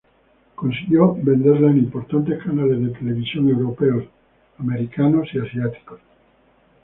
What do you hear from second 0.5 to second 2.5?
Consiguió venderla en importantes